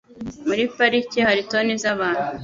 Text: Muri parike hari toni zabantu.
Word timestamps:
Muri 0.47 0.63
parike 0.75 1.19
hari 1.27 1.41
toni 1.51 1.73
zabantu. 1.83 2.25